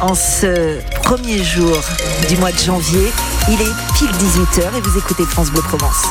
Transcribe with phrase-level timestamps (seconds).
[0.00, 1.80] en ce premier jour
[2.28, 3.12] du mois de janvier.
[3.48, 6.02] Il est pile 18h et vous écoutez France Bleu Provence.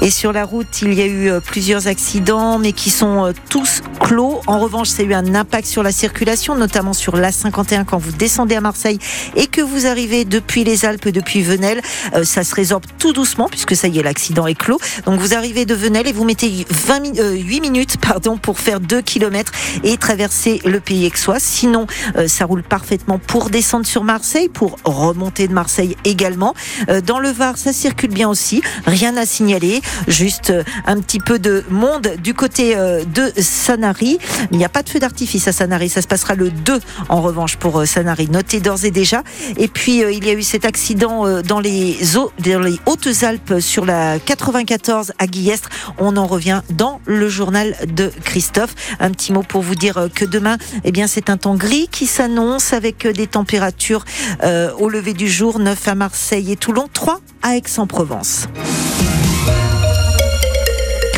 [0.00, 3.32] Et sur la route, il y a eu euh, plusieurs accidents, mais qui sont euh,
[3.50, 4.40] tous clos.
[4.46, 8.12] En revanche, ça a eu un impact sur la circulation, notamment sur l'A51 quand vous
[8.12, 9.00] descendez à Marseille
[9.34, 11.82] et que vous arrivez depuis les Alpes, depuis Venelle.
[12.14, 14.78] Euh, ça se résorbe tout doucement puisque ça y est, l'accident est clos.
[15.04, 19.02] Donc vous arrivez de Venelle et vous mettez 20 8 minutes pardon, pour faire 2
[19.02, 19.50] km
[19.82, 21.40] et traverser le pays aixois.
[21.40, 21.86] Sinon,
[22.26, 26.54] ça roule parfaitement pour descendre sur Marseille, pour remonter de Marseille également.
[27.04, 28.62] Dans le Var, ça circule bien aussi.
[28.86, 29.80] Rien à signaler.
[30.06, 34.18] Juste euh, un petit peu de monde du côté euh, de Sanary.
[34.50, 35.88] Il n'y a pas de feu d'artifice à Sanary.
[35.88, 38.28] Ça se passera le 2 en revanche pour euh, Sanary.
[38.28, 39.22] Notez d'ores et déjà.
[39.56, 44.18] Et puis il y a eu cet accident dans les, dans les Hautes-Alpes sur la
[44.18, 45.68] 94 à Guillestre.
[45.98, 48.74] On en revient dans le journal de Christophe.
[49.00, 52.06] Un petit mot pour vous dire que demain, eh bien, c'est un temps gris qui
[52.06, 54.04] s'annonce avec des températures
[54.78, 58.48] au lever du jour, 9 à Marseille et Toulon, 3 à Aix-en-Provence.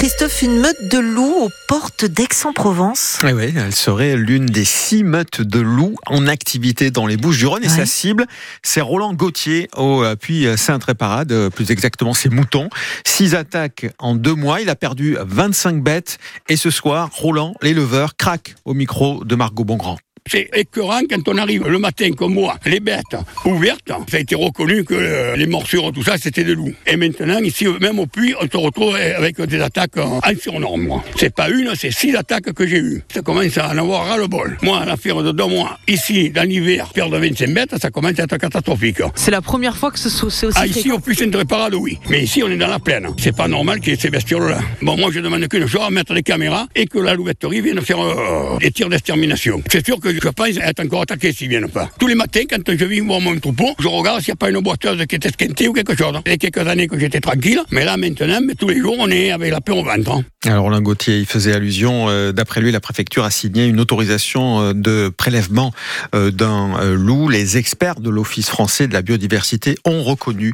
[0.00, 3.18] Christophe, une meute de loups aux portes d'Aix-en-Provence.
[3.22, 7.62] Oui, oui, elle serait l'une des six meutes de loups en activité dans les Bouches-du-Rhône.
[7.64, 8.26] Et sa cible,
[8.62, 12.70] c'est Roland Gauthier au puits Saint-Tréparade, plus exactement ses moutons.
[13.04, 14.62] Six attaques en deux mois.
[14.62, 16.16] Il a perdu 25 bêtes.
[16.48, 19.98] Et ce soir, Roland, l'éleveur, craque au micro de Margot Bongrand.
[20.26, 23.92] C'est écœurant quand on arrive le matin comme moi, les bêtes ouvertes.
[24.10, 26.72] Ça a été reconnu que euh, les morsures, tout ça, c'était des loups.
[26.86, 31.02] Et maintenant, ici, même au puits, on se retrouve avec des attaques en surnorme.
[31.16, 33.02] C'est pas une, c'est six attaques que j'ai eues.
[33.12, 34.56] Ça commence à en avoir ras le bol.
[34.62, 38.36] Moi, l'affaire de deux mois, ici, dans l'hiver, perdre 25 bêtes, ça commence à être
[38.36, 39.02] catastrophique.
[39.14, 40.58] C'est la première fois que ce c'est aussi.
[40.60, 41.98] Ah, ici, au puits Saint-Réparade, oui.
[42.08, 43.08] Mais ici, on est dans la plaine.
[43.18, 44.58] C'est pas normal qu'il y ait ces bestioles-là.
[44.82, 48.00] Bon, moi, je demande qu'une chose, mettre des caméras et que la louveterie vienne faire
[48.00, 49.62] euh, des tirs d'extermination.
[49.70, 51.88] C'est sûr que je pense être encore attaqué s'ils viennent pas.
[51.98, 54.50] Tous les matins, quand je viens voir mon troupeau, je regarde s'il n'y a pas
[54.50, 56.14] une boiteuse qui est esquintée ou quelque chose.
[56.26, 59.08] Il y a quelques années que j'étais tranquille, mais là maintenant, tous les jours, on
[59.08, 60.10] est avec la paix au ventre.
[60.10, 60.24] Hein.
[60.46, 64.60] Alors Roland Gauthier, il faisait allusion, euh, d'après lui, la préfecture a signé une autorisation
[64.60, 65.72] euh, de prélèvement
[66.14, 67.28] euh, d'un loup.
[67.28, 70.52] Les experts de l'Office français de la biodiversité ont reconnu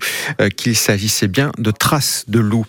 [0.56, 2.66] qu'il s'agissait bien de traces de loup.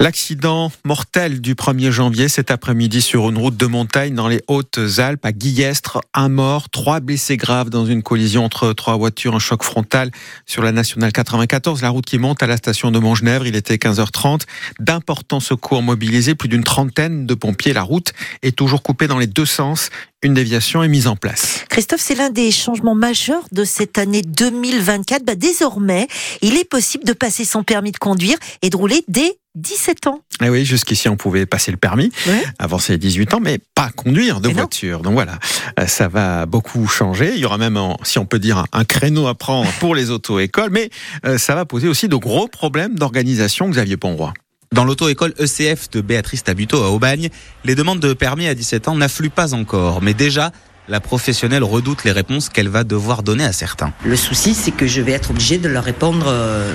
[0.00, 5.24] L'accident mortel du 1er janvier cet après-midi sur une route de montagne dans les Hautes-Alpes
[5.24, 9.62] à Guillestre, un mort trois blessés graves dans une collision entre trois voitures, un choc
[9.62, 10.10] frontal
[10.46, 13.46] sur la nationale 94, la route qui monte à la station de Montgenèvre.
[13.46, 14.42] Il était 15h30.
[14.80, 17.74] D'importants secours mobilisés, plus d'une trentaine de pompiers.
[17.74, 18.12] La route
[18.42, 19.90] est toujours coupée dans les deux sens.
[20.22, 21.64] Une déviation est mise en place.
[21.68, 25.24] Christophe, c'est l'un des changements majeurs de cette année 2024.
[25.24, 26.08] Bah, désormais,
[26.40, 30.20] il est possible de passer son permis de conduire et de rouler dès 17 ans.
[30.44, 32.12] Eh oui, jusqu'ici, on pouvait passer le permis
[32.58, 35.00] avant ses 18 ans, mais pas conduire de voiture.
[35.00, 35.38] Donc voilà,
[35.80, 37.32] euh, ça va beaucoup changer.
[37.34, 40.70] Il y aura même, si on peut dire, un créneau à prendre pour les auto-écoles,
[40.70, 40.90] mais
[41.24, 44.32] euh, ça va poser aussi de gros problèmes d'organisation, Xavier Ponroy.
[44.72, 47.30] Dans l'auto-école ECF de Béatrice Tabuteau à Aubagne,
[47.64, 50.52] les demandes de permis à 17 ans n'affluent pas encore, mais déjà,
[50.88, 53.92] la professionnelle redoute les réponses qu'elle va devoir donner à certains.
[54.04, 56.72] Le souci, c'est que je vais être obligée de leur répondre euh,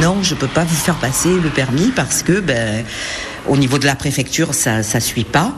[0.00, 2.84] non, je ne peux pas vous faire passer le permis parce que, ben,
[3.48, 5.52] au niveau de la préfecture, ça ne suit pas.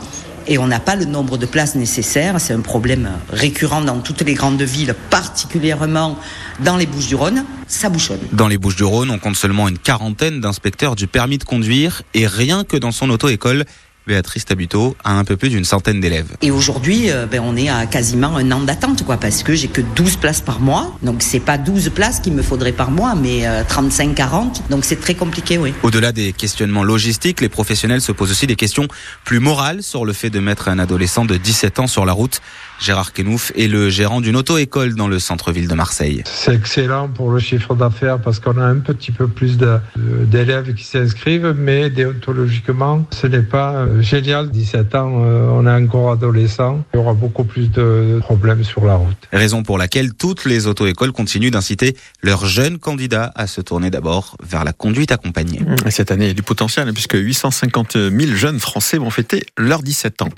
[0.49, 2.41] Et on n'a pas le nombre de places nécessaires.
[2.41, 6.17] C'est un problème récurrent dans toutes les grandes villes, particulièrement
[6.61, 7.45] dans les Bouches-du-Rhône.
[7.67, 8.21] Ça bouchonne.
[8.33, 12.03] Dans les Bouches-du-Rhône, on compte seulement une quarantaine d'inspecteurs du permis de conduire.
[12.15, 13.65] Et rien que dans son auto-école,
[14.07, 16.37] Béatrice Tabuteau a un peu plus d'une centaine d'élèves.
[16.43, 19.69] Et aujourd'hui, euh, ben, on est à quasiment un an d'attente, quoi, parce que j'ai
[19.69, 20.97] que 12 places par mois.
[21.03, 24.23] Donc c'est pas 12 places qu'il me faudrait par mois, mais 35-40.
[24.23, 25.75] Euh, Donc c'est très compliqué, oui.
[25.83, 28.87] Au-delà des questionnements logistiques, les professionnels se posent aussi des questions
[29.25, 32.41] plus morales sur le fait de mettre un adolescent de 17 ans sur la route.
[32.79, 36.23] Gérard Kenouf est le gérant d'une auto-école dans le centre-ville de Marseille.
[36.27, 39.57] C'est excellent pour le chiffre d'affaires parce qu'on a un petit peu plus
[39.97, 44.51] d'élèves qui s'inscrivent, mais déontologiquement, ce n'est pas euh, génial.
[44.51, 46.85] 17 ans, euh, on est encore adolescent.
[46.95, 49.17] Il y aura beaucoup plus de problèmes sur la route.
[49.33, 54.37] Raison pour laquelle toutes les auto-écoles continuent d'inciter leurs jeunes candidats à se tourner d'abord
[54.43, 55.61] vers la conduite accompagnée.
[55.89, 59.83] Cette année, il y a du potentiel puisque 850 000 jeunes Français vont fêter leurs
[59.83, 60.29] 17 ans.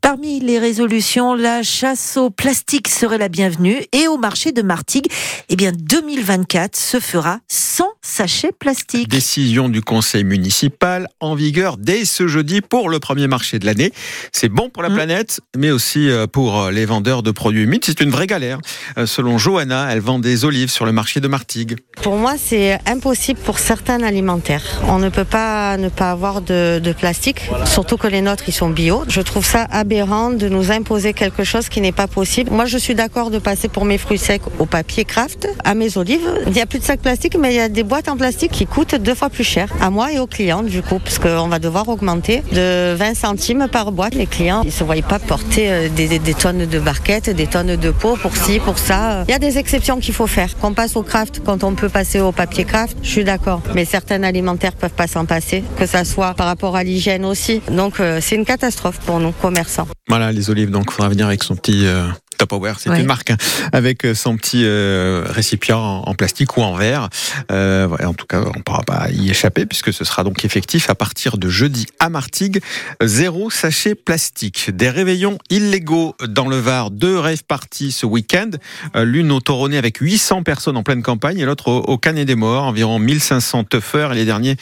[0.00, 5.06] Parmi les résolutions, la chasse au plastique serait la bienvenue et au marché de Martigues,
[5.48, 9.08] eh bien 2024 se fera sans sachet plastique.
[9.08, 13.92] Décision du conseil municipal en vigueur dès ce jeudi pour le premier marché de l'année.
[14.32, 14.94] C'est bon pour la Mmh.
[14.94, 17.82] planète, mais aussi euh, pour les vendeurs de produits humides.
[17.84, 18.58] C'est une vraie galère.
[18.98, 21.76] Euh, Selon Johanna, elle vend des olives sur le marché de Martigues.
[22.02, 24.62] Pour moi, c'est impossible pour certains alimentaires.
[24.88, 28.52] On ne peut pas ne pas avoir de, de plastique, surtout que les nôtres, ils
[28.52, 29.02] sont bio.
[29.08, 32.50] Je trouve ça aberrant de nous imposer quelque chose qui n'est pas possible.
[32.50, 35.96] Moi, je suis d'accord de passer pour mes fruits secs au papier craft, à mes
[35.98, 36.28] olives.
[36.46, 38.52] Il n'y a plus de sacs plastiques, mais il y a des boîtes en plastique
[38.52, 41.48] qui coûtent deux fois plus cher, à moi et aux clients, du coup, parce qu'on
[41.48, 44.14] va devoir augmenter de 20 centimes par boîte.
[44.14, 47.90] Les clients, ils se voient pas porter euh, des, tonnes de barquettes, des tonnes de
[47.90, 49.24] pots pour ci, pour ça.
[49.28, 50.56] Il y a des exceptions qu'il faut faire.
[50.58, 53.62] Qu'on passe au craft quand on peut passer au papier craft, je suis d'accord.
[53.74, 57.60] Mais certains alimentaires peuvent pas s'en passer, que ça soit par rapport à l'hygiène aussi.
[57.70, 59.88] Donc euh, c'est une catastrophe pour nous, commerçants.
[60.08, 62.06] Voilà, les olives, donc il faudra venir avec son petit euh,
[62.42, 63.00] Tupperware, c'est Ouais.
[63.00, 63.36] une marque, hein,
[63.72, 67.08] avec euh, son petit euh, récipient en, en plastique ou en verre.
[67.52, 70.44] Euh, ouais, en tout cas, on ne pourra pas y échapper puisque ce sera donc
[70.44, 72.60] effectif à partir de jeudi à Martigues.
[73.02, 74.70] Zéro sachet plastique.
[74.74, 76.90] Des réveillons illégaux dans le Var.
[76.90, 78.50] Deux rave parties ce week-end.
[78.96, 82.26] Euh, L'une au Toronnet avec 800 personnes en pleine campagne et l'autre au, au Canet
[82.26, 84.12] des Morts, environ 1500 teufeurs.
[84.12, 84.56] Et les derniers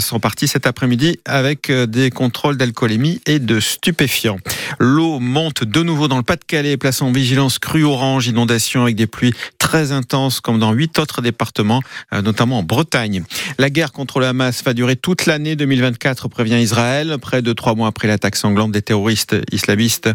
[0.00, 4.38] sont partis cet après-midi avec des contrôles d'alcoolémie et de stupéfiants.
[4.78, 9.06] L'eau monte de nouveau dans le Pas-de-Calais, place en vigilance crue orange, inondation avec des
[9.06, 11.82] pluies très intenses comme dans huit autres départements,
[12.14, 13.24] euh, notamment en Bretagne.
[13.58, 17.16] La guerre contre le Hamas va durer toute l'année 2024, prévient Israël.
[17.20, 20.08] Près de trois mois après l'attaque sanglante des terroristes islamistes,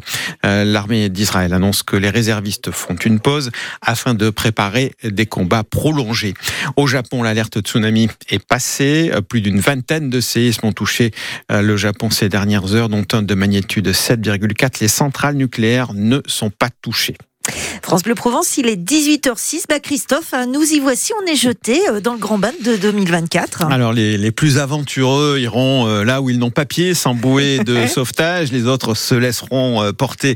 [0.46, 3.52] euh, l'armée d'Israël annonce que les réservistes font une pause
[3.84, 6.34] afin de préparer des combats prolongés.
[6.76, 9.12] Au Japon, l'alerte tsunami est passée.
[9.30, 11.12] Plus d'une vingtaine de séismes ont touché
[11.52, 14.78] euh, le Japon ces dernières heures, dont un de magnitude 7,4.
[14.82, 17.18] Les centrales nucléaires ne sont pas touchées.
[17.82, 19.64] France Bleu Provence, il est 18h06.
[19.70, 22.76] Bah Christophe, hein, nous y voici, on est jeté euh, dans le Grand Bain de
[22.76, 23.64] 2024.
[23.64, 27.60] Alors les, les plus aventureux iront euh, là où ils n'ont pas pied, sans bouée
[27.66, 28.52] de sauvetage.
[28.52, 30.36] Les autres se laisseront euh, porter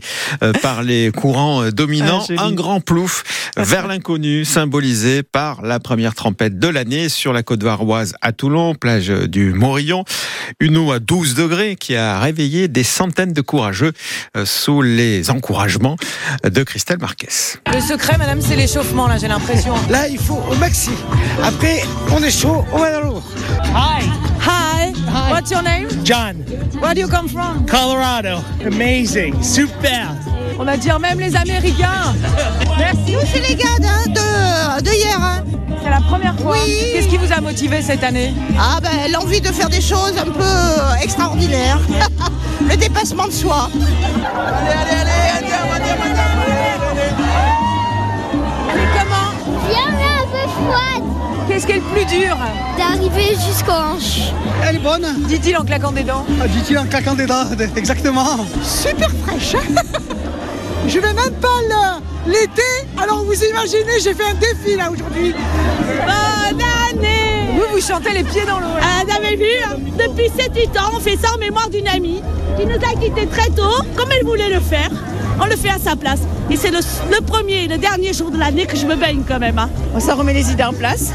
[0.62, 2.26] par les courants dominants.
[2.38, 2.46] Ah.
[2.46, 7.64] Un grand plouf vers l'inconnu, symbolisé par la première tempête de l'année sur la côte
[7.64, 10.04] varoise à Toulon, plage du Morillon.
[10.60, 13.94] Une eau à 12 degrés qui a réveillé des centaines de courageux
[14.46, 15.98] sous les encouragements
[16.44, 16.98] de Christelle
[17.74, 19.74] Le secret, madame, c'est l'échauffement, là, j'ai l'impression.
[19.90, 20.90] Là, il faut au maxi.
[21.44, 23.22] Après, on est chaud, on va dans l'eau.
[23.76, 24.04] Hi.
[24.42, 24.94] Hi.
[25.32, 25.88] What's your name?
[26.04, 26.44] John,
[26.82, 27.66] Where do you come from?
[27.68, 28.40] Colorado.
[28.66, 29.42] Amazing.
[29.44, 30.08] Super.
[30.58, 32.14] On va dire même les Américains.
[32.78, 33.14] Merci.
[33.14, 35.20] Nous, c'est les gars de, de, de hier.
[35.22, 35.44] hein.
[35.84, 36.54] C'est la première fois.
[36.54, 36.94] Oui.
[36.94, 38.34] Qu'est-ce qui vous a motivé cette année?
[38.60, 41.80] Ah ben, l'envie de faire des choses un peu euh, extraordinaires.
[42.68, 43.70] Le dépassement de soi.
[44.92, 46.69] Et
[51.48, 52.38] Qu'est-ce qui est le plus dur?
[52.78, 54.32] d'arriver jusqu'aux hanches.
[54.68, 55.06] Elle est bonne.
[55.28, 56.26] Dit-il en claquant des dents.
[56.42, 57.46] Ah, Dit-il en claquant des dents.
[57.76, 58.46] Exactement.
[58.64, 59.56] Super fraîche.
[60.88, 61.48] Je vais même pas
[62.28, 62.62] l'été.
[63.02, 65.34] Alors vous imaginez, j'ai fait un défi là aujourd'hui.
[65.34, 67.48] Bonne année!
[67.54, 68.68] Vous, vous chantez les pieds dans l'eau.
[68.76, 68.82] là.
[68.82, 72.22] Ah, vous avez vu Depuis 7-8 ans, on fait ça en mémoire d'une amie
[72.58, 74.90] qui nous a quittés très tôt, comme elle voulait le faire.
[75.42, 76.20] On le fait à sa place.
[76.50, 76.80] Et c'est le,
[77.12, 79.58] le premier et le dernier jour de l'année que je me baigne quand même.
[79.60, 79.70] hein.
[80.00, 81.12] Ça remet les idées en place.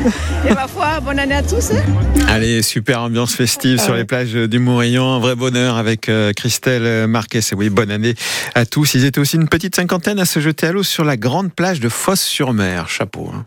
[0.48, 1.70] Et ma foi, bonne année à tous.
[1.72, 1.82] hein.
[2.28, 5.14] Allez, super ambiance festive sur les plages du Morillon.
[5.14, 7.40] Un vrai bonheur avec euh, Christelle Marquez.
[7.50, 8.14] Et oui, bonne année
[8.54, 8.94] à tous.
[8.94, 11.80] Ils étaient aussi une petite cinquantaine à se jeter à l'eau sur la grande plage
[11.80, 12.88] de Fosse-sur-Mer.
[12.88, 13.30] Chapeau.
[13.34, 13.44] hein.